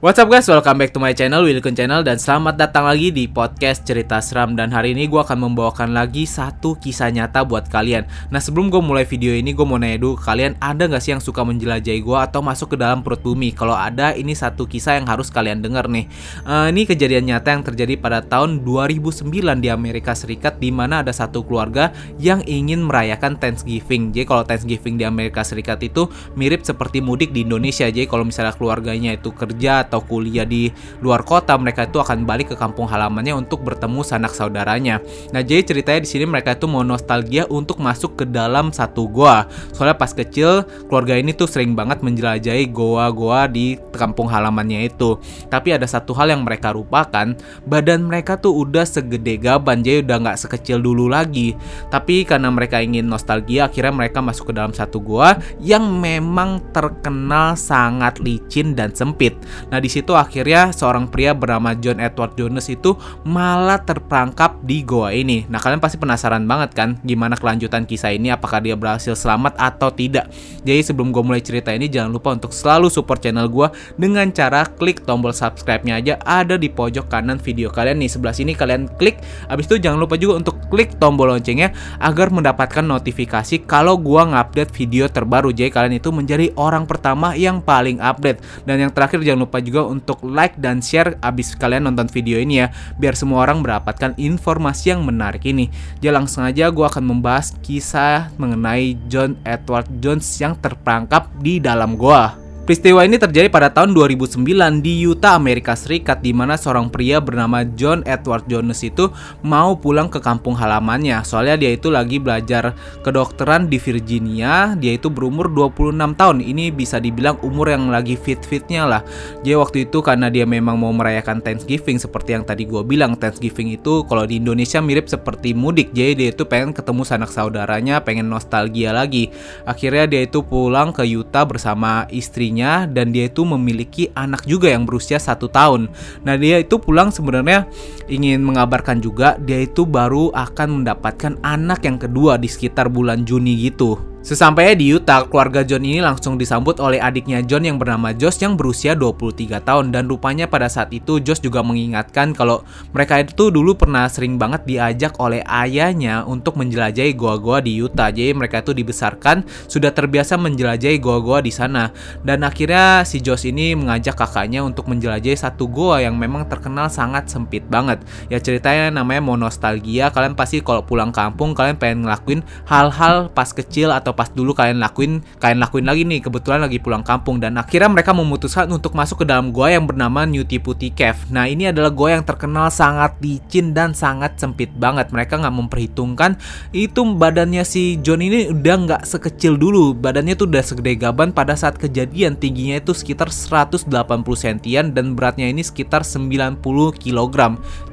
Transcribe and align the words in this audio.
What's 0.00 0.16
up 0.16 0.32
guys, 0.32 0.48
welcome 0.48 0.80
back 0.80 0.96
to 0.96 1.00
my 1.02 1.12
channel, 1.12 1.44
Wilkun 1.44 1.76
Channel 1.76 2.00
Dan 2.00 2.16
selamat 2.16 2.56
datang 2.56 2.88
lagi 2.88 3.12
di 3.12 3.28
podcast 3.28 3.84
cerita 3.84 4.16
seram. 4.24 4.56
Dan 4.56 4.72
hari 4.72 4.96
ini 4.96 5.04
gue 5.04 5.20
akan 5.20 5.52
membawakan 5.52 5.92
lagi 5.92 6.24
satu 6.24 6.72
kisah 6.80 7.12
nyata 7.12 7.44
buat 7.44 7.68
kalian. 7.68 8.08
Nah 8.32 8.40
sebelum 8.40 8.72
gue 8.72 8.80
mulai 8.80 9.04
video 9.04 9.36
ini, 9.36 9.52
gue 9.52 9.60
mau 9.60 9.76
nanya 9.76 10.00
dulu 10.00 10.16
Kalian 10.16 10.56
ada 10.56 10.88
gak 10.88 11.04
sih 11.04 11.12
yang 11.12 11.20
suka 11.20 11.44
menjelajahi 11.44 12.00
gue 12.00 12.16
atau 12.16 12.40
masuk 12.40 12.72
ke 12.72 12.76
dalam 12.80 13.04
perut 13.04 13.20
bumi? 13.20 13.52
Kalau 13.52 13.76
ada, 13.76 14.16
ini 14.16 14.32
satu 14.32 14.64
kisah 14.64 14.96
yang 14.96 15.04
harus 15.04 15.28
kalian 15.28 15.60
denger 15.60 15.84
nih. 15.92 16.08
Uh, 16.48 16.72
Ini 16.72 16.88
kejadian 16.88 17.28
nyata 17.28 17.60
yang 17.60 17.60
terjadi 17.60 18.00
pada 18.00 18.24
tahun 18.24 18.64
2009 18.64 19.28
di 19.60 19.68
Amerika 19.68 20.16
Serikat 20.16 20.56
Di 20.64 20.72
mana 20.72 21.04
ada 21.04 21.12
satu 21.12 21.44
keluarga 21.44 21.92
yang 22.16 22.40
ingin 22.48 22.88
merayakan 22.88 23.36
Thanksgiving. 23.36 24.16
Jadi 24.16 24.24
kalau 24.24 24.48
Thanksgiving 24.48 24.96
di 24.96 25.04
Amerika 25.04 25.44
Serikat 25.44 25.84
itu 25.84 26.08
mirip 26.40 26.64
seperti 26.64 27.04
mudik 27.04 27.36
di 27.36 27.44
Indonesia. 27.44 27.84
Jadi 27.84 28.08
kalau 28.08 28.24
misalnya 28.24 28.56
keluarganya 28.56 29.12
itu 29.12 29.28
kerja 29.36 29.89
atau 29.90 30.06
kuliah 30.06 30.46
di 30.46 30.70
luar 31.02 31.26
kota, 31.26 31.58
mereka 31.58 31.90
itu 31.90 31.98
akan 31.98 32.22
balik 32.22 32.54
ke 32.54 32.56
kampung 32.56 32.86
halamannya 32.86 33.34
untuk 33.34 33.66
bertemu 33.66 34.06
sanak 34.06 34.30
saudaranya. 34.30 35.02
Nah, 35.34 35.42
jadi 35.42 35.66
ceritanya 35.66 36.06
di 36.06 36.08
sini 36.08 36.30
mereka 36.30 36.54
itu 36.54 36.70
mau 36.70 36.86
nostalgia 36.86 37.50
untuk 37.50 37.82
masuk 37.82 38.22
ke 38.22 38.24
dalam 38.30 38.70
satu 38.70 39.10
goa. 39.10 39.50
Soalnya 39.74 39.98
pas 39.98 40.14
kecil, 40.14 40.62
keluarga 40.86 41.18
ini 41.18 41.34
tuh 41.34 41.50
sering 41.50 41.74
banget 41.74 42.06
menjelajahi 42.06 42.70
goa-goa 42.70 43.50
di 43.50 43.74
kampung 43.90 44.30
halamannya 44.30 44.86
itu. 44.86 45.18
Tapi 45.50 45.74
ada 45.74 45.90
satu 45.90 46.14
hal 46.14 46.30
yang 46.30 46.46
mereka 46.46 46.70
lupakan, 46.70 47.34
badan 47.66 48.06
mereka 48.06 48.38
tuh 48.38 48.54
udah 48.62 48.86
segede 48.86 49.42
gaban, 49.42 49.82
jadi 49.82 50.06
udah 50.06 50.16
nggak 50.22 50.38
sekecil 50.38 50.78
dulu 50.78 51.10
lagi. 51.10 51.58
Tapi 51.90 52.22
karena 52.22 52.46
mereka 52.54 52.78
ingin 52.78 53.10
nostalgia, 53.10 53.66
akhirnya 53.66 53.90
mereka 53.90 54.22
masuk 54.22 54.52
ke 54.52 54.54
dalam 54.54 54.70
satu 54.70 55.02
goa 55.02 55.34
yang 55.58 55.98
memang 55.98 56.62
terkenal 56.70 57.58
sangat 57.58 58.22
licin 58.22 58.78
dan 58.78 58.94
sempit. 58.94 59.34
Nah, 59.72 59.79
Nah 59.80 59.88
di 59.88 59.96
situ 59.96 60.12
akhirnya 60.12 60.76
seorang 60.76 61.08
pria 61.08 61.32
bernama 61.32 61.72
John 61.72 62.04
Edward 62.04 62.36
Jones 62.36 62.68
itu 62.68 63.00
malah 63.24 63.80
terperangkap 63.80 64.60
di 64.60 64.84
goa 64.84 65.08
ini. 65.08 65.48
Nah 65.48 65.56
kalian 65.56 65.80
pasti 65.80 65.96
penasaran 65.96 66.44
banget 66.44 66.76
kan 66.76 67.00
gimana 67.00 67.32
kelanjutan 67.32 67.88
kisah 67.88 68.12
ini 68.12 68.28
apakah 68.28 68.60
dia 68.60 68.76
berhasil 68.76 69.16
selamat 69.16 69.56
atau 69.56 69.88
tidak. 69.88 70.28
Jadi 70.68 70.84
sebelum 70.84 71.16
gue 71.16 71.24
mulai 71.24 71.40
cerita 71.40 71.72
ini 71.72 71.88
jangan 71.88 72.12
lupa 72.12 72.36
untuk 72.36 72.52
selalu 72.52 72.92
support 72.92 73.24
channel 73.24 73.48
gue 73.48 73.72
dengan 73.96 74.28
cara 74.36 74.68
klik 74.68 75.00
tombol 75.08 75.32
subscribe-nya 75.32 75.96
aja 75.96 76.20
ada 76.28 76.60
di 76.60 76.68
pojok 76.68 77.08
kanan 77.08 77.40
video 77.40 77.72
kalian 77.72 78.04
nih 78.04 78.12
sebelah 78.12 78.36
sini 78.36 78.52
kalian 78.52 78.84
klik. 79.00 79.16
Abis 79.48 79.64
itu 79.64 79.80
jangan 79.80 79.96
lupa 79.96 80.20
juga 80.20 80.44
untuk 80.44 80.60
klik 80.68 81.00
tombol 81.00 81.32
loncengnya 81.32 81.72
agar 82.04 82.28
mendapatkan 82.28 82.84
notifikasi 82.84 83.64
kalau 83.64 83.96
gue 83.96 84.20
ngupdate 84.28 84.76
video 84.76 85.08
terbaru. 85.08 85.56
Jadi 85.56 85.72
kalian 85.72 85.96
itu 85.96 86.12
menjadi 86.12 86.52
orang 86.60 86.84
pertama 86.84 87.32
yang 87.32 87.64
paling 87.64 87.96
update. 88.04 88.44
Dan 88.68 88.76
yang 88.76 88.92
terakhir 88.92 89.24
jangan 89.24 89.48
lupa 89.48 89.56
juga 89.62 89.69
juga 89.70 89.86
untuk 89.86 90.18
like 90.26 90.58
dan 90.58 90.82
share 90.82 91.14
abis 91.22 91.54
kalian 91.54 91.86
nonton 91.86 92.10
video 92.10 92.42
ini 92.42 92.66
ya 92.66 92.74
biar 92.98 93.14
semua 93.14 93.46
orang 93.46 93.62
mendapatkan 93.62 94.18
informasi 94.18 94.90
yang 94.90 95.06
menarik 95.06 95.46
ini. 95.46 95.70
Jadi 96.02 96.10
langsung 96.10 96.42
aja 96.42 96.66
gue 96.74 96.82
akan 96.82 97.06
membahas 97.06 97.54
kisah 97.62 98.34
mengenai 98.34 98.98
John 99.06 99.38
Edward 99.46 99.86
Jones 100.02 100.26
yang 100.42 100.58
terperangkap 100.58 101.30
di 101.38 101.62
dalam 101.62 101.94
goa 101.94 102.39
Peristiwa 102.70 103.02
ini 103.02 103.18
terjadi 103.18 103.50
pada 103.50 103.66
tahun 103.66 103.98
2009 103.98 104.46
di 104.78 105.02
Utah, 105.02 105.34
Amerika 105.34 105.74
Serikat 105.74 106.22
di 106.22 106.30
mana 106.30 106.54
seorang 106.54 106.86
pria 106.86 107.18
bernama 107.18 107.66
John 107.66 108.06
Edward 108.06 108.46
Jones 108.46 108.86
itu 108.86 109.10
mau 109.42 109.74
pulang 109.74 110.06
ke 110.06 110.22
kampung 110.22 110.54
halamannya. 110.54 111.18
Soalnya 111.26 111.58
dia 111.58 111.74
itu 111.74 111.90
lagi 111.90 112.22
belajar 112.22 112.78
kedokteran 113.02 113.66
di 113.66 113.74
Virginia, 113.82 114.78
dia 114.78 114.94
itu 114.94 115.10
berumur 115.10 115.50
26 115.50 116.14
tahun. 116.14 116.46
Ini 116.46 116.70
bisa 116.70 117.02
dibilang 117.02 117.42
umur 117.42 117.74
yang 117.74 117.90
lagi 117.90 118.14
fit-fitnya 118.14 118.86
lah. 118.86 119.02
Jadi 119.42 119.58
waktu 119.58 119.90
itu 119.90 119.98
karena 119.98 120.30
dia 120.30 120.46
memang 120.46 120.78
mau 120.78 120.94
merayakan 120.94 121.42
Thanksgiving 121.42 121.98
seperti 121.98 122.38
yang 122.38 122.46
tadi 122.46 122.70
gue 122.70 122.86
bilang, 122.86 123.18
Thanksgiving 123.18 123.74
itu 123.74 124.06
kalau 124.06 124.22
di 124.30 124.38
Indonesia 124.38 124.78
mirip 124.78 125.10
seperti 125.10 125.58
mudik. 125.58 125.90
Jadi 125.90 126.22
dia 126.22 126.28
itu 126.30 126.46
pengen 126.46 126.70
ketemu 126.70 127.02
sanak 127.02 127.34
saudaranya, 127.34 127.98
pengen 128.06 128.30
nostalgia 128.30 128.94
lagi. 128.94 129.26
Akhirnya 129.66 130.06
dia 130.06 130.22
itu 130.22 130.46
pulang 130.46 130.94
ke 130.94 131.02
Utah 131.02 131.42
bersama 131.42 132.06
istrinya 132.14 132.59
dan 132.90 133.14
dia 133.14 133.30
itu 133.30 133.46
memiliki 133.46 134.10
anak 134.18 134.42
juga 134.42 134.74
yang 134.74 134.82
berusia 134.82 135.22
satu 135.22 135.46
tahun. 135.46 135.86
Nah 136.26 136.34
dia 136.34 136.58
itu 136.58 136.82
pulang 136.82 137.14
sebenarnya 137.14 137.70
ingin 138.10 138.42
mengabarkan 138.42 138.98
juga 138.98 139.38
dia 139.38 139.62
itu 139.62 139.86
baru 139.86 140.34
akan 140.34 140.82
mendapatkan 140.82 141.38
anak 141.46 141.86
yang 141.86 141.96
kedua 142.02 142.34
di 142.36 142.50
sekitar 142.50 142.90
bulan 142.90 143.22
Juni 143.22 143.54
gitu. 143.70 144.09
Sesampainya 144.20 144.76
di 144.76 144.92
Utah, 144.92 145.24
keluarga 145.24 145.64
John 145.64 145.80
ini 145.80 146.04
langsung 146.04 146.36
disambut 146.36 146.76
oleh 146.76 147.00
adiknya 147.00 147.40
John 147.40 147.64
yang 147.64 147.80
bernama 147.80 148.12
Josh 148.12 148.44
yang 148.44 148.52
berusia 148.52 148.92
23 148.92 149.64
tahun 149.64 149.96
dan 149.96 150.12
rupanya 150.12 150.44
pada 150.44 150.68
saat 150.68 150.92
itu 150.92 151.24
Josh 151.24 151.40
juga 151.40 151.64
mengingatkan 151.64 152.36
kalau 152.36 152.60
mereka 152.92 153.24
itu 153.24 153.48
dulu 153.48 153.80
pernah 153.80 154.04
sering 154.12 154.36
banget 154.36 154.68
diajak 154.68 155.16
oleh 155.16 155.40
ayahnya 155.48 156.28
untuk 156.28 156.60
menjelajahi 156.60 157.16
goa-goa 157.16 157.64
di 157.64 157.80
Utah. 157.80 158.12
Jadi 158.12 158.36
mereka 158.36 158.60
itu 158.60 158.76
dibesarkan 158.76 159.40
sudah 159.64 159.88
terbiasa 159.88 160.36
menjelajahi 160.36 161.00
goa-goa 161.00 161.40
di 161.40 161.48
sana 161.48 161.88
dan 162.20 162.44
akhirnya 162.44 163.08
si 163.08 163.24
Josh 163.24 163.48
ini 163.48 163.72
mengajak 163.72 164.20
kakaknya 164.20 164.60
untuk 164.60 164.84
menjelajahi 164.92 165.32
satu 165.32 165.64
goa 165.64 166.04
yang 166.04 166.20
memang 166.20 166.44
terkenal 166.44 166.92
sangat 166.92 167.32
sempit 167.32 167.64
banget. 167.72 168.04
Ya 168.28 168.36
ceritanya 168.36 168.92
namanya 168.92 169.24
mau 169.24 169.40
nostalgia, 169.40 170.12
kalian 170.12 170.36
pasti 170.36 170.60
kalau 170.60 170.84
pulang 170.84 171.08
kampung 171.08 171.56
kalian 171.56 171.80
pengen 171.80 172.04
ngelakuin 172.04 172.44
hal-hal 172.68 173.32
pas 173.32 173.48
kecil 173.48 173.88
atau 173.88 174.09
atau 174.10 174.18
pas 174.18 174.26
dulu 174.26 174.50
kalian 174.58 174.82
lakuin 174.82 175.22
kalian 175.38 175.62
lakuin 175.62 175.86
lagi 175.86 176.02
nih 176.02 176.18
kebetulan 176.26 176.66
lagi 176.66 176.82
pulang 176.82 177.06
kampung 177.06 177.38
dan 177.38 177.54
akhirnya 177.54 177.86
mereka 177.86 178.10
memutuskan 178.10 178.66
untuk 178.74 178.98
masuk 178.98 179.22
ke 179.22 179.26
dalam 179.30 179.54
gua 179.54 179.70
yang 179.70 179.86
bernama 179.86 180.26
New 180.26 180.42
Tiputi 180.42 180.90
Cave. 180.90 181.30
Nah 181.30 181.46
ini 181.46 181.70
adalah 181.70 181.94
gua 181.94 182.18
yang 182.18 182.26
terkenal 182.26 182.66
sangat 182.74 183.14
licin 183.22 183.70
dan 183.70 183.94
sangat 183.94 184.34
sempit 184.42 184.74
banget. 184.74 185.14
Mereka 185.14 185.38
nggak 185.38 185.54
memperhitungkan 185.54 186.34
itu 186.74 187.00
badannya 187.06 187.62
si 187.62 188.02
John 188.02 188.18
ini 188.18 188.50
udah 188.50 188.76
nggak 188.82 189.02
sekecil 189.06 189.54
dulu. 189.54 189.94
Badannya 189.94 190.34
tuh 190.34 190.50
udah 190.50 190.66
segede 190.66 190.98
gaban 190.98 191.30
pada 191.30 191.54
saat 191.54 191.78
kejadian 191.78 192.34
tingginya 192.34 192.82
itu 192.82 192.90
sekitar 192.90 193.30
180 193.30 193.86
sentian 194.34 194.90
dan 194.90 195.14
beratnya 195.14 195.46
ini 195.46 195.62
sekitar 195.62 196.02
90 196.02 196.58
kg. 196.98 197.36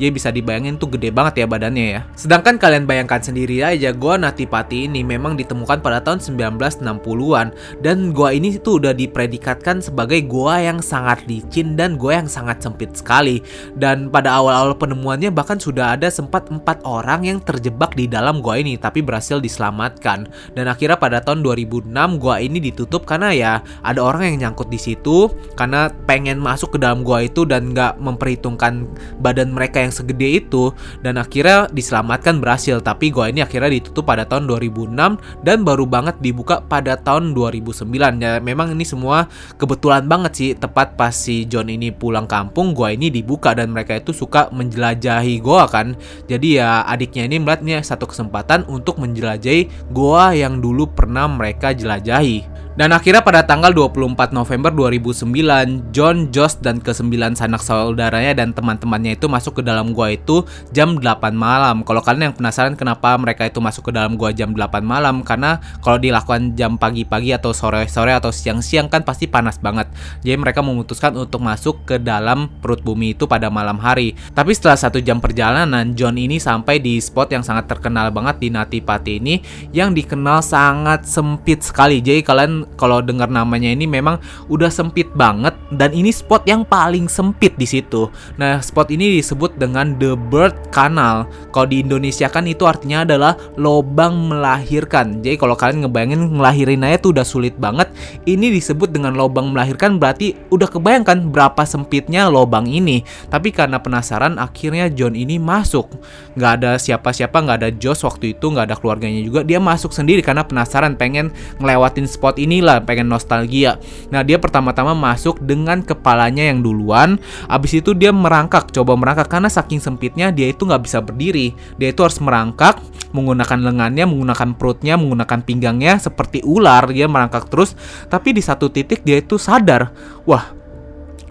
Jadi 0.02 0.10
bisa 0.10 0.34
dibayangin 0.34 0.82
tuh 0.82 0.90
gede 0.90 1.14
banget 1.14 1.46
ya 1.46 1.46
badannya 1.46 1.86
ya. 1.86 2.02
Sedangkan 2.18 2.58
kalian 2.58 2.90
bayangkan 2.90 3.22
sendiri 3.22 3.62
aja 3.62 3.94
gua 3.94 4.18
Natipati 4.18 4.90
ini 4.90 5.06
memang 5.06 5.38
ditemukan 5.38 5.86
pada 5.86 6.02
tahun 6.08 6.24
1960-an 6.24 7.52
dan 7.84 8.16
gua 8.16 8.32
ini 8.32 8.56
tuh 8.56 8.80
udah 8.80 8.96
dipredikatkan 8.96 9.84
sebagai 9.84 10.24
gua 10.24 10.64
yang 10.64 10.80
sangat 10.80 11.28
licin 11.28 11.76
dan 11.76 12.00
gua 12.00 12.24
yang 12.24 12.32
sangat 12.32 12.64
sempit 12.64 12.96
sekali. 12.96 13.44
Dan 13.76 14.08
pada 14.08 14.40
awal-awal 14.40 14.80
penemuannya 14.80 15.36
bahkan 15.36 15.60
sudah 15.60 16.00
ada 16.00 16.08
sempat 16.08 16.48
empat 16.48 16.80
orang 16.88 17.28
yang 17.28 17.40
terjebak 17.44 17.92
di 18.00 18.08
dalam 18.08 18.40
gua 18.40 18.64
ini 18.64 18.80
tapi 18.80 19.04
berhasil 19.04 19.44
diselamatkan. 19.44 20.32
Dan 20.56 20.72
akhirnya 20.72 20.96
pada 20.96 21.20
tahun 21.20 21.44
2006 21.44 21.92
gua 22.22 22.40
ini 22.40 22.64
ditutup 22.64 23.04
karena 23.04 23.36
ya 23.36 23.54
ada 23.84 24.00
orang 24.00 24.32
yang 24.32 24.48
nyangkut 24.48 24.72
di 24.72 24.80
situ 24.80 25.28
karena 25.60 25.92
pengen 26.08 26.40
masuk 26.40 26.78
ke 26.78 26.80
dalam 26.80 27.04
gua 27.04 27.28
itu 27.28 27.44
dan 27.44 27.76
nggak 27.76 28.00
memperhitungkan 28.00 28.88
badan 29.20 29.52
mereka 29.52 29.84
yang 29.84 29.92
segede 29.92 30.40
itu. 30.46 30.72
Dan 31.04 31.20
akhirnya 31.20 31.68
diselamatkan 31.68 32.40
berhasil 32.40 32.80
tapi 32.80 33.12
gua 33.12 33.28
ini 33.28 33.44
akhirnya 33.44 33.74
ditutup 33.74 34.08
pada 34.08 34.24
tahun 34.24 34.48
2006 34.48 34.96
dan 35.44 35.58
baru 35.66 35.84
banget 35.98 36.22
dibuka 36.22 36.62
pada 36.62 36.94
tahun 36.94 37.34
2009 37.34 37.90
ya 38.22 38.38
memang 38.38 38.78
ini 38.78 38.86
semua 38.86 39.26
kebetulan 39.58 40.06
banget 40.06 40.32
sih 40.38 40.50
tepat 40.54 40.94
pas 40.94 41.10
si 41.10 41.50
John 41.50 41.74
ini 41.74 41.90
pulang 41.90 42.30
kampung 42.30 42.78
gua 42.78 42.94
ini 42.94 43.10
dibuka 43.10 43.58
dan 43.58 43.74
mereka 43.74 43.98
itu 43.98 44.14
suka 44.14 44.54
menjelajahi 44.54 45.42
goa 45.42 45.66
kan. 45.66 45.98
Jadi 46.30 46.62
ya 46.62 46.86
adiknya 46.86 47.26
ini 47.26 47.42
melihatnya 47.42 47.82
satu 47.82 48.06
kesempatan 48.06 48.70
untuk 48.70 49.02
menjelajahi 49.02 49.90
goa 49.90 50.38
yang 50.38 50.62
dulu 50.62 50.86
pernah 50.94 51.26
mereka 51.26 51.74
jelajahi 51.74 52.57
dan 52.78 52.94
akhirnya 52.94 53.26
pada 53.26 53.42
tanggal 53.42 53.74
24 53.74 54.38
November 54.38 54.70
2009, 54.70 55.90
John, 55.90 56.30
Josh, 56.30 56.62
dan 56.62 56.78
kesembilan 56.78 57.34
sanak 57.34 57.66
saudaranya 57.66 58.38
dan 58.38 58.54
teman-temannya 58.54 59.18
itu 59.18 59.26
masuk 59.26 59.60
ke 59.60 59.62
dalam 59.66 59.98
gua 59.98 60.14
itu 60.14 60.46
jam 60.70 61.02
8 61.02 61.34
malam. 61.34 61.82
Kalau 61.82 62.06
kalian 62.06 62.30
yang 62.30 62.36
penasaran 62.38 62.78
kenapa 62.78 63.18
mereka 63.18 63.50
itu 63.50 63.58
masuk 63.58 63.90
ke 63.90 63.92
dalam 63.98 64.14
gua 64.14 64.30
jam 64.30 64.54
8 64.54 64.86
malam, 64.86 65.26
karena 65.26 65.58
kalau 65.82 65.98
dilakukan 65.98 66.54
jam 66.54 66.78
pagi-pagi 66.78 67.34
atau 67.34 67.50
sore-sore 67.50 68.14
atau 68.14 68.30
siang-siang 68.30 68.94
kan 68.94 69.02
pasti 69.02 69.26
panas 69.26 69.58
banget. 69.58 69.90
Jadi 70.22 70.38
mereka 70.38 70.62
memutuskan 70.62 71.18
untuk 71.18 71.42
masuk 71.42 71.82
ke 71.90 71.98
dalam 71.98 72.46
perut 72.62 72.86
bumi 72.86 73.18
itu 73.18 73.26
pada 73.26 73.50
malam 73.50 73.82
hari. 73.82 74.14
Tapi 74.38 74.54
setelah 74.54 74.78
satu 74.78 75.02
jam 75.02 75.18
perjalanan, 75.18 75.98
John 75.98 76.14
ini 76.14 76.38
sampai 76.38 76.78
di 76.78 77.02
spot 77.02 77.34
yang 77.34 77.42
sangat 77.42 77.66
terkenal 77.66 78.14
banget 78.14 78.38
di 78.38 78.54
Natipati 78.54 79.18
ini, 79.18 79.42
yang 79.74 79.98
dikenal 79.98 80.46
sangat 80.46 81.10
sempit 81.10 81.66
sekali. 81.66 82.06
Jadi 82.06 82.22
kalian 82.22 82.67
kalau 82.78 83.02
dengar 83.02 83.28
namanya 83.28 83.74
ini 83.74 83.90
memang 83.90 84.22
udah 84.48 84.70
sempit 84.70 85.10
banget 85.18 85.58
dan 85.74 85.92
ini 85.92 86.14
spot 86.14 86.46
yang 86.46 86.64
paling 86.64 87.10
sempit 87.10 87.58
di 87.58 87.66
situ. 87.66 88.08
Nah, 88.38 88.62
spot 88.62 88.94
ini 88.94 89.18
disebut 89.20 89.58
dengan 89.58 89.98
The 89.98 90.14
Bird 90.14 90.70
Canal. 90.70 91.26
Kalau 91.52 91.68
di 91.68 91.82
Indonesia 91.82 92.30
kan 92.30 92.46
itu 92.46 92.70
artinya 92.70 93.04
adalah 93.04 93.34
lobang 93.58 94.30
melahirkan. 94.30 95.20
Jadi 95.26 95.36
kalau 95.36 95.58
kalian 95.58 95.90
ngebayangin 95.90 96.22
ngelahirin 96.38 96.86
aja 96.86 96.98
tuh 97.02 97.12
udah 97.18 97.26
sulit 97.26 97.58
banget. 97.58 97.90
Ini 98.30 98.54
disebut 98.54 98.94
dengan 98.94 99.18
lobang 99.18 99.52
melahirkan 99.52 99.98
berarti 99.98 100.38
udah 100.54 100.70
kebayangkan 100.70 101.34
berapa 101.34 101.66
sempitnya 101.66 102.30
lobang 102.30 102.70
ini. 102.70 103.02
Tapi 103.28 103.50
karena 103.50 103.82
penasaran 103.82 104.38
akhirnya 104.38 104.88
John 104.94 105.18
ini 105.18 105.42
masuk. 105.42 105.90
Nggak 106.38 106.52
ada 106.62 106.72
siapa-siapa, 106.78 107.34
nggak 107.34 107.58
ada 107.66 107.70
Josh 107.74 108.06
waktu 108.06 108.38
itu, 108.38 108.46
nggak 108.54 108.72
ada 108.72 108.76
keluarganya 108.78 109.20
juga. 109.26 109.42
Dia 109.42 109.58
masuk 109.58 109.92
sendiri 109.92 110.22
karena 110.22 110.46
penasaran 110.46 110.94
pengen 110.94 111.34
ngelewatin 111.58 112.06
spot 112.06 112.38
inilah, 112.58 112.82
pengen 112.82 113.06
nostalgia. 113.06 113.78
Nah 114.10 114.26
dia 114.26 114.42
pertama-tama 114.42 114.98
masuk 114.98 115.38
dengan 115.46 115.86
kepalanya 115.86 116.50
yang 116.50 116.66
duluan. 116.66 117.22
Abis 117.46 117.78
itu 117.78 117.94
dia 117.94 118.10
merangkak, 118.10 118.74
coba 118.74 118.98
merangkak 118.98 119.30
karena 119.30 119.48
saking 119.48 119.78
sempitnya 119.78 120.34
dia 120.34 120.50
itu 120.50 120.66
nggak 120.66 120.82
bisa 120.82 120.98
berdiri. 121.06 121.54
Dia 121.78 121.94
itu 121.94 122.02
harus 122.02 122.18
merangkak 122.18 122.82
menggunakan 123.14 123.60
lengannya, 123.62 124.10
menggunakan 124.10 124.58
perutnya, 124.58 124.98
menggunakan 124.98 125.40
pinggangnya 125.46 126.02
seperti 126.02 126.42
ular. 126.42 126.90
Dia 126.90 127.06
merangkak 127.06 127.48
terus, 127.48 127.78
tapi 128.10 128.34
di 128.34 128.42
satu 128.42 128.74
titik 128.74 129.06
dia 129.06 129.22
itu 129.22 129.38
sadar, 129.38 129.94
wah 130.26 130.58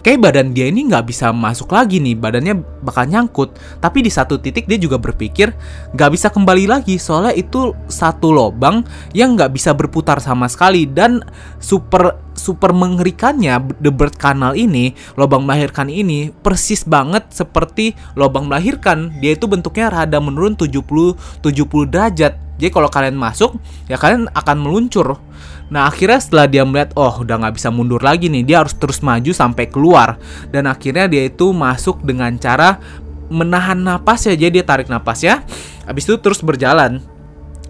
kayak 0.06 0.22
badan 0.22 0.54
dia 0.54 0.70
ini 0.70 0.86
nggak 0.86 1.10
bisa 1.10 1.34
masuk 1.34 1.74
lagi 1.74 1.98
nih 1.98 2.14
badannya 2.14 2.62
bakal 2.86 3.10
nyangkut. 3.10 3.58
Tapi 3.82 4.06
di 4.06 4.10
satu 4.14 4.38
titik 4.38 4.70
dia 4.70 4.78
juga 4.78 5.02
berpikir 5.02 5.50
nggak 5.98 6.10
bisa 6.14 6.30
kembali 6.30 6.70
lagi 6.70 6.94
soalnya 6.94 7.34
itu 7.34 7.74
satu 7.90 8.30
lobang 8.30 8.86
yang 9.10 9.34
nggak 9.34 9.50
bisa 9.50 9.74
berputar 9.74 10.22
sama 10.22 10.46
sekali. 10.46 10.86
Dan 10.86 11.26
super 11.58 12.22
super 12.38 12.70
mengerikannya 12.70 13.82
The 13.82 13.90
Bird 13.90 14.14
Canal 14.14 14.54
ini 14.54 14.94
lobang 15.18 15.42
melahirkan 15.42 15.90
ini 15.90 16.30
persis 16.30 16.86
banget 16.86 17.26
seperti 17.34 17.98
lobang 18.14 18.46
melahirkan. 18.46 19.10
Dia 19.18 19.34
itu 19.34 19.50
bentuknya 19.50 19.90
rada 19.90 20.22
menurun 20.22 20.54
70 20.54 21.42
70 21.42 21.90
derajat. 21.90 22.38
Jadi 22.56 22.70
kalau 22.72 22.88
kalian 22.88 23.18
masuk 23.18 23.58
ya 23.90 23.98
kalian 23.98 24.30
akan 24.32 24.56
meluncur 24.62 25.18
Nah 25.66 25.90
akhirnya 25.90 26.22
setelah 26.22 26.46
dia 26.46 26.62
melihat 26.62 26.94
oh 26.94 27.22
udah 27.22 27.42
nggak 27.42 27.54
bisa 27.58 27.68
mundur 27.74 27.98
lagi 27.98 28.30
nih 28.30 28.46
dia 28.46 28.56
harus 28.62 28.74
terus 28.74 29.02
maju 29.02 29.30
sampai 29.34 29.66
keluar 29.66 30.18
dan 30.54 30.70
akhirnya 30.70 31.10
dia 31.10 31.26
itu 31.26 31.50
masuk 31.50 32.06
dengan 32.06 32.38
cara 32.38 32.78
menahan 33.26 33.78
napas 33.78 34.30
ya 34.30 34.38
jadi 34.38 34.62
dia 34.62 34.64
tarik 34.64 34.86
napas 34.86 35.26
ya 35.26 35.42
habis 35.82 36.06
itu 36.06 36.14
terus 36.22 36.38
berjalan 36.38 37.02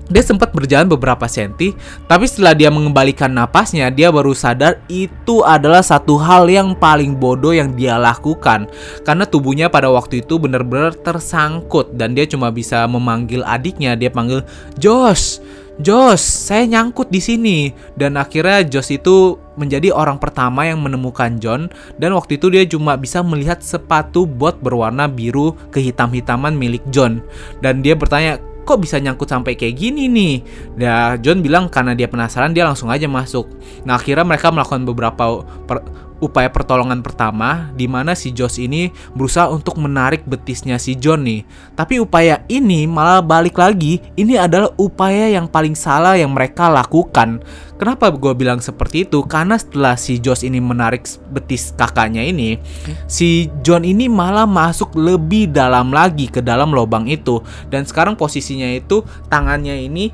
dia 0.07 0.23
sempat 0.23 0.55
berjalan 0.55 0.87
beberapa 0.87 1.27
senti, 1.27 1.75
tapi 2.07 2.31
setelah 2.31 2.55
dia 2.55 2.71
mengembalikan 2.71 3.27
napasnya, 3.27 3.91
dia 3.91 4.15
baru 4.15 4.39
sadar 4.39 4.79
itu 4.87 5.43
adalah 5.43 5.83
satu 5.83 6.15
hal 6.15 6.47
yang 6.47 6.79
paling 6.79 7.19
bodoh 7.19 7.51
yang 7.51 7.75
dia 7.75 7.99
lakukan. 7.99 8.71
Karena 9.03 9.27
tubuhnya 9.27 9.67
pada 9.67 9.91
waktu 9.91 10.23
itu 10.23 10.39
benar-benar 10.39 10.95
tersangkut 10.95 11.99
dan 11.99 12.15
dia 12.15 12.23
cuma 12.31 12.55
bisa 12.55 12.87
memanggil 12.87 13.43
adiknya, 13.43 13.99
dia 13.99 14.07
panggil 14.07 14.47
Josh. 14.79 15.43
Josh, 15.77 16.25
saya 16.25 16.65
nyangkut 16.65 17.13
di 17.13 17.21
sini. 17.21 17.69
Dan 17.93 18.17
akhirnya 18.17 18.65
Josh 18.65 18.97
itu 18.97 19.37
menjadi 19.61 19.93
orang 19.93 20.17
pertama 20.17 20.65
yang 20.65 20.81
menemukan 20.85 21.41
John 21.41 21.73
dan 21.97 22.13
waktu 22.13 22.37
itu 22.37 22.53
dia 22.53 22.65
cuma 22.69 22.93
bisa 23.01 23.25
melihat 23.25 23.65
sepatu 23.65 24.29
bot 24.29 24.61
berwarna 24.61 25.09
biru 25.09 25.57
kehitam-hitaman 25.73 26.53
milik 26.57 26.85
John. 26.93 27.25
Dan 27.61 27.81
dia 27.81 27.97
bertanya, 27.97 28.37
kok 28.67 28.83
bisa 28.83 28.99
nyangkut 28.99 29.31
sampai 29.31 29.55
kayak 29.55 29.79
gini 29.79 30.11
nih? 30.11 30.35
Ya 30.77 31.15
John 31.23 31.41
bilang 31.41 31.71
karena 31.71 31.95
dia 31.95 32.11
penasaran 32.11 32.53
dia 32.53 32.67
langsung 32.67 32.91
aja 32.91 33.07
masuk. 33.07 33.47
Nah 33.87 33.97
akhirnya 33.97 34.27
mereka 34.27 34.51
melakukan 34.51 34.85
beberapa 34.85 35.47
per 35.65 35.85
upaya 36.19 36.49
pertolongan 36.49 37.05
pertama 37.05 37.69
di 37.77 37.85
mana 37.85 38.17
si 38.17 38.33
Josh 38.33 38.63
ini 38.63 38.89
berusaha 39.13 39.53
untuk 39.53 39.77
menarik 39.77 40.25
betisnya 40.25 40.81
si 40.81 40.97
John 40.97 41.25
nih. 41.29 41.45
Tapi 41.77 42.01
upaya 42.01 42.43
ini 42.49 42.89
malah 42.89 43.21
balik 43.21 43.61
lagi, 43.61 44.01
ini 44.17 44.41
adalah 44.41 44.73
upaya 44.81 45.29
yang 45.29 45.49
paling 45.49 45.77
salah 45.77 46.17
yang 46.17 46.33
mereka 46.33 46.73
lakukan. 46.73 47.45
Kenapa 47.77 48.09
gue 48.09 48.33
bilang 48.33 48.57
seperti 48.65 49.05
itu? 49.05 49.21
Karena 49.29 49.61
setelah 49.61 50.01
si 50.01 50.17
Josh 50.17 50.49
ini 50.49 50.57
menarik 50.65 51.05
betis 51.29 51.77
kakaknya 51.77 52.25
ini, 52.25 52.57
si 53.05 53.53
John 53.61 53.85
ini 53.85 54.09
malah 54.09 54.49
masuk 54.49 54.97
lebih 54.97 55.53
dalam 55.53 55.93
lagi 55.93 56.33
ke 56.33 56.41
dalam 56.41 56.73
lubang 56.73 57.05
itu. 57.05 57.45
Dan 57.69 57.85
sekarang 57.85 58.17
posisinya 58.17 58.73
itu 58.73 59.05
tangannya 59.29 59.77
ini 59.85 60.09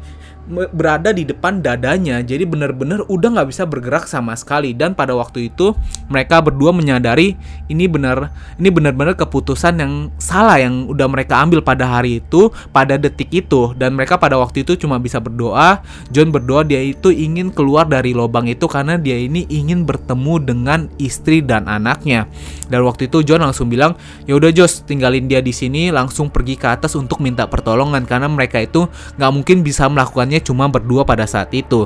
berada 0.50 1.14
di 1.14 1.22
depan 1.22 1.62
dadanya. 1.62 2.18
Jadi 2.20 2.42
benar-benar 2.42 3.06
udah 3.06 3.28
nggak 3.38 3.48
bisa 3.48 3.62
bergerak 3.62 4.10
sama 4.10 4.34
sekali. 4.34 4.74
Dan 4.74 4.98
pada 4.98 5.14
waktu 5.14 5.52
itu 5.52 5.74
mereka 6.10 6.42
berdua 6.42 6.74
menyadari 6.74 7.38
ini 7.70 7.86
benar 7.86 8.34
ini 8.58 8.68
benar-benar 8.68 9.14
keputusan 9.14 9.78
yang 9.78 9.92
salah 10.18 10.58
yang 10.58 10.90
udah 10.90 11.06
mereka 11.06 11.38
ambil 11.38 11.62
pada 11.62 11.86
hari 11.86 12.18
itu 12.18 12.50
pada 12.74 12.98
detik 12.98 13.30
itu. 13.30 13.70
Dan 13.78 13.94
mereka 13.94 14.18
pada 14.18 14.34
waktu 14.36 14.66
itu 14.66 14.74
cuma 14.74 14.98
bisa 14.98 15.22
berdoa. 15.22 15.80
John 16.10 16.34
berdoa 16.34 16.66
dia 16.66 16.82
itu 16.82 17.14
ingin 17.14 17.54
keluar 17.54 17.86
dari 17.86 18.10
lubang 18.10 18.50
itu 18.50 18.66
karena 18.66 18.98
dia 18.98 19.14
ini 19.14 19.46
ingin 19.46 19.86
bertemu 19.86 20.34
dengan 20.42 20.80
istri 20.98 21.38
dan 21.38 21.70
anaknya. 21.70 22.26
Dan 22.66 22.82
waktu 22.82 23.06
itu 23.06 23.22
John 23.22 23.46
langsung 23.46 23.70
bilang 23.70 23.94
ya 24.26 24.34
udah 24.34 24.50
Jos 24.50 24.82
tinggalin 24.82 25.30
dia 25.30 25.38
di 25.38 25.54
sini 25.54 25.94
langsung 25.94 26.28
pergi 26.32 26.58
ke 26.58 26.66
atas 26.66 26.98
untuk 26.98 27.22
minta 27.22 27.46
pertolongan. 27.46 28.02
Karena 28.02 28.26
mereka 28.26 28.58
itu 28.58 28.90
nggak 29.16 29.30
mungkin 29.30 29.62
bisa 29.62 29.86
melakukannya 30.32 30.40
cuma 30.40 30.64
berdua 30.72 31.04
pada 31.04 31.28
saat 31.28 31.52
itu. 31.52 31.84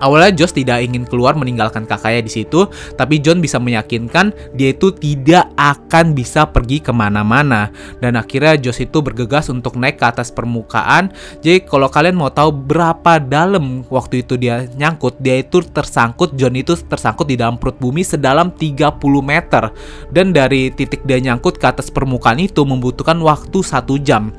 Awalnya 0.00 0.32
Josh 0.32 0.56
tidak 0.56 0.80
ingin 0.80 1.04
keluar 1.04 1.36
meninggalkan 1.36 1.84
kakaknya 1.84 2.24
di 2.24 2.32
situ, 2.32 2.72
tapi 2.96 3.20
John 3.20 3.44
bisa 3.44 3.60
meyakinkan 3.60 4.32
dia 4.56 4.72
itu 4.72 4.88
tidak 4.96 5.52
akan 5.60 6.16
bisa 6.16 6.48
pergi 6.48 6.80
ke 6.80 6.88
mana-mana. 6.88 7.68
Dan 8.00 8.16
akhirnya 8.16 8.56
Josh 8.56 8.88
itu 8.88 9.04
bergegas 9.04 9.52
untuk 9.52 9.76
naik 9.76 10.00
ke 10.00 10.08
atas 10.08 10.32
permukaan. 10.32 11.12
Jadi 11.44 11.68
kalau 11.68 11.92
kalian 11.92 12.16
mau 12.16 12.32
tahu 12.32 12.48
berapa 12.48 13.20
dalam 13.20 13.84
waktu 13.92 14.24
itu 14.24 14.40
dia 14.40 14.64
nyangkut, 14.72 15.20
dia 15.20 15.36
itu 15.36 15.60
tersangkut, 15.60 16.32
John 16.32 16.56
itu 16.56 16.80
tersangkut 16.80 17.28
di 17.28 17.36
dalam 17.36 17.60
perut 17.60 17.76
bumi 17.76 18.00
sedalam 18.00 18.56
30 18.56 18.96
meter. 19.20 19.68
Dan 20.08 20.32
dari 20.32 20.72
titik 20.72 21.04
dia 21.04 21.20
nyangkut 21.20 21.60
ke 21.60 21.68
atas 21.68 21.92
permukaan 21.92 22.40
itu 22.40 22.64
membutuhkan 22.64 23.20
waktu 23.20 23.60
satu 23.60 24.00
jam. 24.00 24.32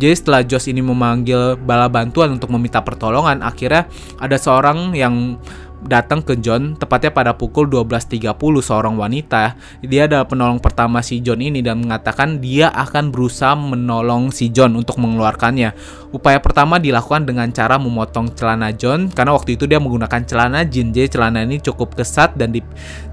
Jadi 0.00 0.14
setelah 0.16 0.40
Josh 0.40 0.72
ini 0.72 0.80
memanggil 0.80 1.60
bala 1.60 1.92
bantuan 1.92 2.32
untuk 2.32 2.48
meminta 2.56 2.80
pertolongan, 2.80 3.44
akhirnya 3.44 3.84
ada 4.16 4.40
seorang 4.40 4.96
yang 4.96 5.36
datang 5.80 6.20
ke 6.20 6.36
John 6.40 6.76
tepatnya 6.76 7.08
pada 7.12 7.32
pukul 7.32 7.68
12.30 7.68 8.36
seorang 8.60 8.94
wanita. 9.00 9.56
Dia 9.80 10.04
adalah 10.04 10.28
penolong 10.28 10.60
pertama 10.60 11.00
si 11.00 11.24
John 11.24 11.40
ini 11.40 11.64
dan 11.64 11.80
mengatakan 11.80 12.40
dia 12.40 12.68
akan 12.68 13.08
berusaha 13.08 13.56
menolong 13.56 14.28
si 14.28 14.52
John 14.52 14.76
untuk 14.76 15.00
mengeluarkannya. 15.00 15.72
Upaya 16.12 16.36
pertama 16.42 16.76
dilakukan 16.76 17.24
dengan 17.24 17.48
cara 17.52 17.80
memotong 17.80 18.36
celana 18.36 18.72
John 18.76 19.08
karena 19.08 19.32
waktu 19.32 19.56
itu 19.56 19.64
dia 19.64 19.80
menggunakan 19.80 20.20
celana 20.28 20.68
jean. 20.68 20.92
Jadi 20.92 21.16
celana 21.16 21.44
ini 21.44 21.60
cukup 21.60 21.96
kesat 21.96 22.36
dan 22.36 22.52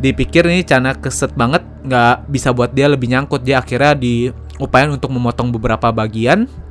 dipikir 0.03 0.43
ini 0.47 0.63
celana 0.67 0.95
keset 0.95 1.31
banget 1.39 1.63
nggak 1.87 2.27
bisa 2.27 2.51
buat 2.51 2.75
dia 2.75 2.91
lebih 2.91 3.07
nyangkut. 3.11 3.47
Dia 3.47 3.63
akhirnya 3.63 3.95
diupayakan 3.95 4.99
untuk 4.99 5.15
memotong 5.15 5.55
beberapa 5.55 5.87
bagian 5.95 6.66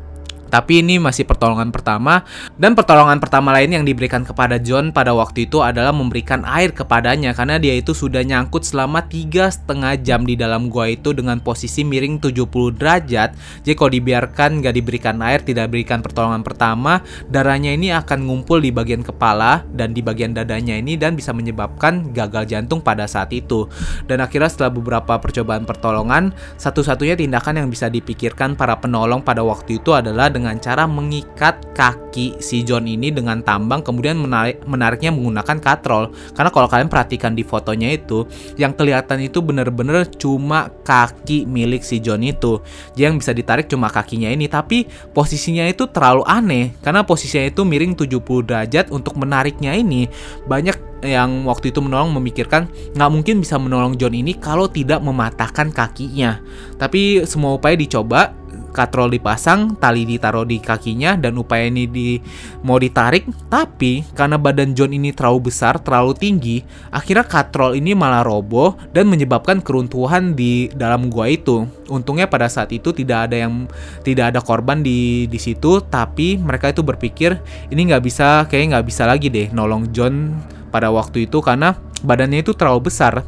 tapi 0.49 0.85
ini 0.85 1.01
masih 1.03 1.27
pertolongan 1.27 1.75
pertama 1.75 2.23
dan 2.57 2.79
pertolongan 2.79 3.19
pertama 3.19 3.51
lain 3.53 3.73
yang 3.73 3.85
diberikan 3.85 4.23
kepada 4.23 4.57
John 4.63 4.95
pada 4.95 5.13
waktu 5.13 5.51
itu 5.51 5.61
adalah 5.61 5.91
memberikan 5.93 6.47
air 6.47 6.73
kepadanya 6.73 7.33
karena 7.33 7.57
dia 7.57 7.75
itu 7.77 7.93
sudah 7.93 8.23
nyangkut 8.23 8.63
selama 8.63 9.05
tiga 9.07 9.49
setengah 9.49 9.97
jam 10.01 10.23
di 10.23 10.37
dalam 10.37 10.69
gua 10.69 10.93
itu 10.93 11.17
dengan 11.17 11.41
posisi 11.41 11.83
miring 11.83 12.19
70 12.21 12.77
derajat. 12.77 13.31
Jadi 13.65 13.75
kalau 13.75 13.91
dibiarkan 13.93 14.61
gak 14.61 14.75
diberikan 14.75 15.17
air, 15.25 15.41
tidak 15.43 15.71
diberikan 15.71 16.05
pertolongan 16.05 16.43
pertama, 16.45 17.01
darahnya 17.31 17.73
ini 17.73 17.95
akan 17.95 18.27
ngumpul 18.29 18.61
di 18.61 18.71
bagian 18.71 19.01
kepala 19.01 19.65
dan 19.73 19.97
di 19.97 20.05
bagian 20.05 20.37
dadanya 20.37 20.77
ini 20.77 21.01
dan 21.01 21.17
bisa 21.17 21.33
menyebabkan 21.33 22.13
gagal 22.13 22.51
jantung 22.51 22.85
pada 22.85 23.09
saat 23.09 23.33
itu. 23.33 23.67
Dan 24.05 24.21
akhirnya 24.21 24.51
setelah 24.53 24.73
beberapa 24.75 25.17
percobaan 25.19 25.65
pertolongan, 25.65 26.37
satu-satunya 26.61 27.17
tindakan 27.17 27.65
yang 27.65 27.69
bisa 27.73 27.89
dipikirkan 27.89 28.55
para 28.55 28.77
penolong 28.77 29.25
pada 29.25 29.41
waktu 29.43 29.81
itu 29.81 29.97
adalah 29.97 30.29
dengan 30.37 30.61
cara 30.61 30.85
mengikat 30.85 31.73
kaki 31.73 32.37
si 32.45 32.61
John 32.61 32.85
ini 32.85 33.09
dengan 33.09 33.41
tambang 33.41 33.81
kemudian 33.81 34.21
menarik 34.21 34.61
menariknya 34.69 35.17
menggunakan 35.17 35.57
katrol. 35.57 36.13
Karena 36.37 36.53
kalau 36.53 36.69
kalian 36.69 36.93
perhatikan 36.93 37.33
di 37.33 37.41
fotonya 37.41 37.97
itu, 37.97 38.29
yang 38.61 38.77
kelihatan 38.77 39.25
itu 39.25 39.41
bener-bener 39.41 40.05
cuma 40.21 40.69
kaki 40.85 41.49
milik 41.49 41.81
si 41.81 42.05
John 42.05 42.21
itu. 42.21 42.61
Jadi 42.93 43.03
yang 43.09 43.17
bisa 43.17 43.33
ditarik 43.33 43.67
cuma 43.73 43.89
kakinya 43.89 44.29
ini, 44.29 44.45
tapi 44.47 44.85
posisinya 45.17 45.65
itu 45.65 45.89
terlalu 45.89 46.23
aneh 46.29 46.77
karena 46.85 47.01
posisinya 47.01 47.49
itu 47.49 47.65
miring 47.65 47.97
70 47.97 48.21
derajat 48.21 48.93
untuk 48.93 49.17
menariknya 49.17 49.73
ini 49.73 50.07
banyak 50.45 50.77
yang 51.05 51.45
waktu 51.45 51.71
itu 51.71 51.85
menolong 51.85 52.17
memikirkan 52.17 52.67
nggak 52.97 53.11
mungkin 53.13 53.45
bisa 53.45 53.61
menolong 53.61 54.01
John 54.01 54.17
ini 54.17 54.37
kalau 54.37 54.67
tidak 54.67 55.01
mematahkan 55.05 55.71
kakinya. 55.73 56.41
Tapi 56.81 57.25
semua 57.29 57.57
upaya 57.57 57.77
dicoba 57.77 58.33
katrol 58.77 59.09
dipasang, 59.09 59.81
tali 59.81 60.05
ditaruh 60.05 60.45
di 60.45 60.61
kakinya 60.61 61.17
dan 61.17 61.41
upaya 61.41 61.73
ini 61.73 61.89
di 61.89 62.21
mau 62.61 62.77
ditarik, 62.77 63.25
tapi 63.49 64.05
karena 64.13 64.37
badan 64.37 64.77
John 64.77 64.93
ini 64.93 65.17
terlalu 65.17 65.49
besar, 65.49 65.81
terlalu 65.81 66.13
tinggi, 66.13 66.61
akhirnya 66.93 67.25
katrol 67.25 67.73
ini 67.81 67.97
malah 67.97 68.21
roboh 68.21 68.77
dan 68.93 69.09
menyebabkan 69.09 69.65
keruntuhan 69.65 70.37
di 70.37 70.69
dalam 70.77 71.09
gua 71.09 71.33
itu. 71.33 71.65
Untungnya 71.89 72.29
pada 72.29 72.53
saat 72.53 72.69
itu 72.77 72.93
tidak 72.93 73.33
ada 73.33 73.49
yang 73.49 73.65
tidak 74.05 74.37
ada 74.37 74.45
korban 74.45 74.85
di 74.85 75.25
di 75.25 75.39
situ, 75.41 75.81
tapi 75.81 76.37
mereka 76.37 76.69
itu 76.69 76.85
berpikir 76.85 77.41
ini 77.73 77.89
nggak 77.89 78.05
bisa 78.05 78.45
kayak 78.45 78.77
nggak 78.77 78.87
bisa 78.93 79.09
lagi 79.09 79.33
deh 79.33 79.49
nolong 79.57 79.89
John 79.97 80.37
pada 80.69 80.93
waktu 80.93 81.25
itu 81.25 81.41
karena 81.41 81.79
badannya 82.05 82.45
itu 82.45 82.53
terlalu 82.53 82.93
besar 82.93 83.25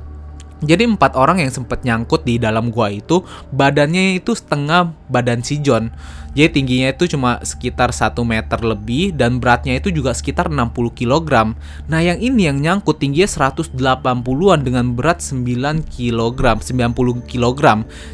jadi 0.58 0.90
empat 0.90 1.14
orang 1.14 1.38
yang 1.38 1.54
sempat 1.54 1.86
nyangkut 1.86 2.26
di 2.26 2.42
dalam 2.42 2.74
gua 2.74 2.90
itu 2.90 3.22
badannya 3.54 4.18
itu 4.18 4.34
setengah 4.34 4.90
badan 5.06 5.46
si 5.46 5.62
John. 5.62 5.94
Jadi 6.38 6.62
tingginya 6.62 6.94
itu 6.94 7.10
cuma 7.10 7.42
sekitar 7.42 7.90
1 7.90 8.14
meter 8.22 8.62
lebih 8.62 9.10
dan 9.10 9.42
beratnya 9.42 9.74
itu 9.74 9.90
juga 9.90 10.14
sekitar 10.14 10.46
60 10.46 10.70
kg. 10.94 11.50
Nah, 11.90 11.98
yang 11.98 12.22
ini 12.22 12.46
yang 12.46 12.62
nyangkut 12.62 13.02
tingginya 13.02 13.26
180-an 13.26 14.62
dengan 14.62 14.94
berat 14.94 15.18
9 15.18 15.82
kg, 15.82 16.62
90 16.62 17.26
kg. 17.26 17.62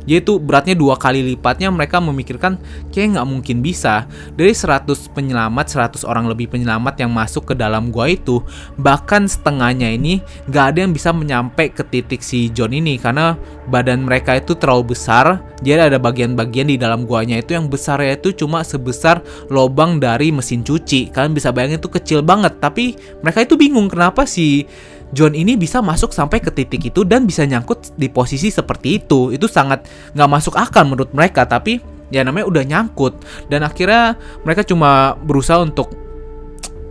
Jadi 0.09 0.17
itu 0.25 0.41
beratnya 0.41 0.73
dua 0.73 0.97
kali 0.97 1.21
lipatnya 1.21 1.69
mereka 1.69 2.01
memikirkan 2.01 2.57
kayak 2.89 3.21
nggak 3.21 3.29
mungkin 3.29 3.61
bisa. 3.61 4.09
Dari 4.33 4.57
100 4.57 5.13
penyelamat, 5.13 5.93
100 5.93 6.09
orang 6.09 6.25
lebih 6.25 6.49
penyelamat 6.49 7.05
yang 7.05 7.13
masuk 7.13 7.53
ke 7.53 7.55
dalam 7.55 7.93
gua 7.93 8.09
itu, 8.09 8.41
bahkan 8.81 9.29
setengahnya 9.29 9.93
ini 9.93 10.25
nggak 10.49 10.65
ada 10.73 10.79
yang 10.81 10.97
bisa 10.97 11.13
menyampai 11.13 11.77
ke 11.77 11.85
titik 11.85 12.25
si 12.25 12.49
John 12.49 12.73
ini 12.73 12.97
karena 12.97 13.37
badan 13.69 14.09
mereka 14.09 14.33
itu 14.41 14.57
terlalu 14.57 14.97
besar. 14.97 15.45
Jadi 15.61 15.93
ada 15.93 16.01
bagian-bagian 16.01 16.73
di 16.73 16.81
dalam 16.81 17.05
guanya 17.05 17.41
itu 17.41 17.53
yang 17.57 17.69
besar 17.69 18.01
ya 18.01 18.14
itu 18.15 18.45
cuma 18.45 18.63
sebesar 18.63 19.23
lubang 19.51 19.99
dari 19.99 20.31
mesin 20.31 20.63
cuci. 20.63 21.11
Kalian 21.11 21.35
bisa 21.35 21.51
bayangin 21.51 21.79
itu 21.79 21.91
kecil 21.91 22.21
banget, 22.23 22.59
tapi 22.59 22.95
mereka 23.21 23.43
itu 23.43 23.55
bingung 23.59 23.91
kenapa 23.91 24.25
si 24.25 24.67
John 25.15 25.35
ini 25.39 25.55
bisa 25.55 25.79
masuk 25.79 26.11
sampai 26.11 26.43
ke 26.43 26.51
titik 26.51 26.91
itu 26.91 27.07
dan 27.07 27.23
bisa 27.23 27.47
nyangkut 27.47 27.95
di 27.95 28.11
posisi 28.11 28.51
seperti 28.51 29.03
itu. 29.03 29.31
Itu 29.31 29.47
sangat 29.47 29.87
nggak 30.13 30.31
masuk 30.31 30.59
akal 30.59 30.83
menurut 30.87 31.15
mereka, 31.15 31.47
tapi 31.47 31.79
ya 32.11 32.27
namanya 32.27 32.51
udah 32.51 32.65
nyangkut. 32.67 33.23
Dan 33.47 33.63
akhirnya 33.63 34.19
mereka 34.43 34.67
cuma 34.67 35.15
berusaha 35.23 35.63
untuk 35.63 36.04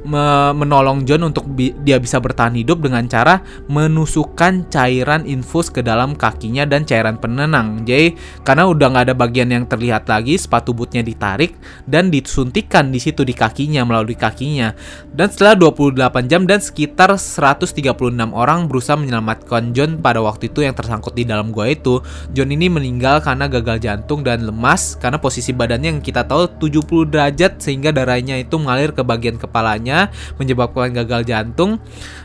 menolong 0.03 1.07
John 1.07 1.31
untuk 1.31 1.47
bi 1.47 1.71
dia 1.83 1.97
bisa 1.97 2.19
bertahan 2.19 2.53
hidup 2.59 2.83
dengan 2.83 3.07
cara 3.07 3.39
menusukkan 3.71 4.67
cairan 4.67 5.23
infus 5.23 5.71
ke 5.71 5.79
dalam 5.79 6.13
kakinya 6.13 6.67
dan 6.67 6.83
cairan 6.83 7.15
penenang. 7.15 7.87
Jadi 7.87 8.19
karena 8.43 8.67
udah 8.67 8.87
nggak 8.91 9.05
ada 9.11 9.15
bagian 9.15 9.49
yang 9.49 9.65
terlihat 9.65 10.07
lagi, 10.11 10.35
sepatu 10.35 10.75
bootnya 10.75 11.01
ditarik 11.01 11.55
dan 11.87 12.11
disuntikan 12.11 12.91
di 12.91 12.99
situ 12.99 13.23
di 13.23 13.31
kakinya 13.31 13.87
melalui 13.87 14.19
kakinya. 14.19 14.75
Dan 15.15 15.31
setelah 15.31 15.55
28 15.71 16.27
jam 16.27 16.43
dan 16.43 16.59
sekitar 16.59 17.15
136 17.15 17.95
orang 18.35 18.67
berusaha 18.67 18.99
menyelamatkan 18.99 19.71
John 19.71 20.03
pada 20.03 20.19
waktu 20.19 20.51
itu 20.51 20.67
yang 20.67 20.75
tersangkut 20.75 21.15
di 21.15 21.23
dalam 21.23 21.55
gua 21.55 21.71
itu, 21.71 22.03
John 22.35 22.51
ini 22.51 22.67
meninggal 22.67 23.23
karena 23.23 23.47
gagal 23.47 23.79
jantung 23.79 24.25
dan 24.25 24.43
lemas 24.43 24.99
karena 24.99 25.15
posisi 25.17 25.55
badannya 25.55 25.97
yang 25.97 26.03
kita 26.03 26.27
tahu 26.27 26.59
70 26.59 27.07
derajat 27.07 27.63
sehingga 27.63 27.95
darahnya 27.95 28.41
itu 28.41 28.59
mengalir 28.59 28.91
ke 28.91 29.05
bagian 29.05 29.39
kepalanya 29.39 29.92
menyebabkan 30.39 30.93
gagal 30.93 31.27
jantung. 31.27 31.79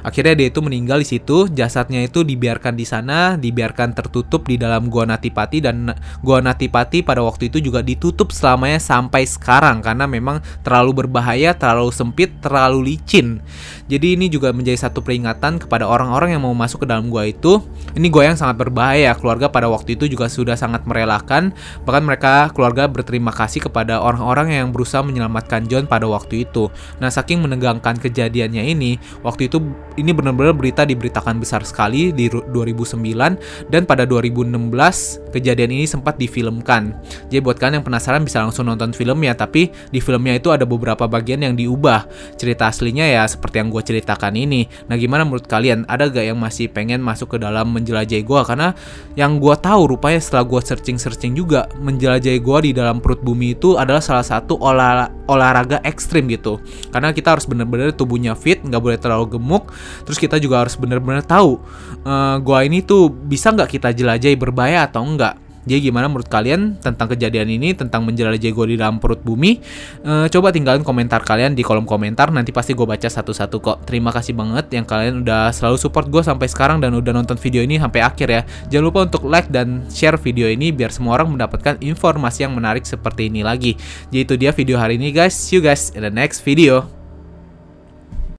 Akhirnya 0.05 0.35
dia 0.39 0.49
itu 0.51 0.61
meninggal 0.61 1.03
di 1.03 1.09
situ. 1.09 1.51
Jasadnya 1.51 2.05
itu 2.05 2.23
dibiarkan 2.23 2.75
di 2.75 2.87
sana, 2.87 3.35
dibiarkan 3.37 3.95
tertutup 3.97 4.47
di 4.47 4.57
dalam 4.57 4.89
gua 4.89 5.09
Natipati 5.09 5.59
dan 5.65 5.93
gua 6.23 6.39
Natipati 6.41 7.03
pada 7.03 7.21
waktu 7.25 7.53
itu 7.53 7.59
juga 7.59 7.85
ditutup 7.85 8.31
selamanya 8.31 8.81
sampai 8.81 9.27
sekarang 9.29 9.85
karena 9.85 10.09
memang 10.09 10.41
terlalu 10.63 11.05
berbahaya, 11.05 11.55
terlalu 11.55 11.93
sempit, 11.93 12.31
terlalu 12.41 12.95
licin. 12.95 13.41
Jadi 13.89 14.21
ini 14.21 14.29
juga 14.29 14.53
menjadi 14.53 14.89
satu 14.89 15.01
peringatan 15.01 15.57
kepada 15.65 15.89
orang-orang 15.89 16.37
yang 16.37 16.45
mau 16.45 16.53
masuk 16.53 16.85
ke 16.85 16.87
dalam 16.87 17.09
gua 17.09 17.25
itu. 17.25 17.65
Ini 17.97 18.13
gua 18.13 18.29
yang 18.29 18.37
sangat 18.37 18.61
berbahaya. 18.61 19.17
Keluarga 19.17 19.49
pada 19.49 19.67
waktu 19.73 19.97
itu 19.97 20.05
juga 20.13 20.29
sudah 20.29 20.55
sangat 20.61 20.85
merelakan. 20.85 21.57
Bahkan 21.89 22.05
mereka 22.05 22.53
keluarga 22.53 22.85
berterima 22.85 23.33
kasih 23.33 23.65
kepada 23.65 24.05
orang-orang 24.05 24.53
yang 24.53 24.69
berusaha 24.71 25.01
menyelamatkan 25.01 25.65
John 25.73 25.89
pada 25.89 26.05
waktu 26.05 26.45
itu. 26.45 26.69
Nah, 27.01 27.09
saking 27.09 27.41
menegangkan 27.41 27.97
kejadiannya 27.97 28.61
ini, 28.77 29.01
waktu 29.25 29.49
itu 29.49 29.57
ini 29.97 30.13
benar-benar 30.13 30.53
berita 30.53 30.85
diberitakan 30.85 31.41
besar 31.41 31.65
sekali 31.65 32.13
di 32.13 32.29
2009 32.29 33.73
dan 33.73 33.83
pada 33.89 34.05
2016 34.05 35.33
kejadian 35.33 35.71
ini 35.73 35.89
sempat 35.89 36.21
difilmkan. 36.21 36.93
Jadi 37.33 37.41
buat 37.41 37.57
kalian 37.57 37.81
yang 37.81 37.87
penasaran 37.89 38.21
bisa 38.23 38.45
langsung 38.45 38.69
nonton 38.69 38.93
filmnya, 38.93 39.33
tapi 39.33 39.73
di 39.89 39.99
filmnya 40.05 40.37
itu 40.37 40.53
ada 40.53 40.69
beberapa 40.69 41.09
bagian 41.09 41.41
yang 41.41 41.57
diubah. 41.57 42.05
Cerita 42.37 42.69
aslinya 42.69 43.09
ya 43.09 43.25
seperti 43.25 43.65
yang 43.65 43.73
gue 43.73 43.78
ceritakan 43.83 44.35
ini. 44.37 44.67
Nah 44.87 44.95
gimana 44.95 45.25
menurut 45.27 45.49
kalian? 45.49 45.89
Ada 45.89 46.11
gak 46.13 46.27
yang 46.35 46.39
masih 46.39 46.71
pengen 46.71 47.01
masuk 47.01 47.37
ke 47.37 47.39
dalam 47.41 47.71
menjelajahi 47.73 48.23
gue? 48.23 48.41
Karena 48.45 48.77
yang 49.19 49.43
gue 49.43 49.55
tahu 49.59 49.97
rupanya 49.97 50.21
setelah 50.23 50.45
gue 50.47 50.61
searching-searching 50.63 51.35
juga 51.35 51.67
menjelajahi 51.81 52.39
gue 52.39 52.59
di 52.69 52.73
dalam 52.77 53.03
perut 53.03 53.21
bumi 53.25 53.57
itu 53.57 53.75
adalah 53.81 54.05
salah 54.05 54.27
satu 54.27 54.59
olah 54.61 55.11
olahraga 55.27 55.81
ekstrim 55.83 56.29
gitu. 56.29 56.61
Karena 56.93 57.11
kita 57.11 57.35
harus 57.35 57.49
bener-bener 57.49 57.91
tubuhnya 57.97 58.37
fit, 58.37 58.61
nggak 58.63 58.83
boleh 58.83 58.99
terlalu 59.01 59.39
gemuk. 59.39 59.73
Terus 60.05 60.19
kita 60.21 60.37
juga 60.39 60.63
harus 60.67 60.77
bener-bener 60.77 61.25
tahu 61.25 61.61
uh, 62.05 62.37
gua 62.41 62.63
ini 62.63 62.85
tuh 62.85 63.09
bisa 63.11 63.51
nggak 63.51 63.81
kita 63.81 63.91
jelajahi 63.97 64.37
berbahaya 64.37 64.87
atau 64.87 65.03
enggak. 65.05 65.48
Jadi 65.65 65.91
gimana 65.91 66.07
menurut 66.07 66.29
kalian 66.31 66.79
tentang 66.79 67.11
kejadian 67.11 67.49
ini, 67.49 67.75
tentang 67.75 68.05
menjelajahi 68.07 68.53
gue 68.53 68.67
di 68.73 68.77
dalam 68.77 69.01
perut 69.03 69.21
bumi? 69.25 69.59
E, 70.05 70.13
coba 70.31 70.55
tinggalin 70.55 70.85
komentar 70.85 71.25
kalian 71.25 71.57
di 71.57 71.67
kolom 71.67 71.89
komentar, 71.89 72.31
nanti 72.31 72.55
pasti 72.55 72.77
gue 72.77 72.87
baca 72.87 73.09
satu-satu 73.09 73.57
kok. 73.59 73.77
Terima 73.89 74.15
kasih 74.15 74.37
banget 74.37 74.71
yang 74.75 74.85
kalian 74.85 75.27
udah 75.27 75.51
selalu 75.51 75.77
support 75.81 76.07
gue 76.09 76.23
sampai 76.23 76.47
sekarang 76.47 76.79
dan 76.79 76.95
udah 76.95 77.11
nonton 77.11 77.41
video 77.41 77.65
ini 77.65 77.81
sampai 77.81 78.01
akhir 78.05 78.29
ya. 78.29 78.43
Jangan 78.69 78.85
lupa 78.85 79.01
untuk 79.09 79.23
like 79.27 79.49
dan 79.49 79.89
share 79.91 80.21
video 80.21 80.47
ini 80.49 80.71
biar 80.71 80.93
semua 80.93 81.17
orang 81.17 81.33
mendapatkan 81.35 81.81
informasi 81.81 82.45
yang 82.45 82.53
menarik 82.53 82.85
seperti 82.85 83.33
ini 83.33 83.41
lagi. 83.41 83.75
Jadi 84.13 84.21
itu 84.23 84.35
dia 84.37 84.51
video 84.53 84.77
hari 84.77 85.01
ini 85.01 85.11
guys. 85.11 85.33
See 85.33 85.57
you 85.57 85.63
guys 85.65 85.91
in 85.97 86.05
the 86.05 86.13
next 86.13 86.45
video. 86.45 86.98